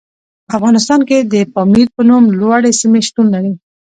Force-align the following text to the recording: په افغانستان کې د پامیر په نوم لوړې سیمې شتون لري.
په 0.47 0.53
افغانستان 0.57 0.99
کې 1.09 1.17
د 1.33 1.35
پامیر 1.53 1.87
په 1.95 2.01
نوم 2.09 2.23
لوړې 2.39 2.71
سیمې 2.81 3.01
شتون 3.07 3.25
لري. 3.35 3.53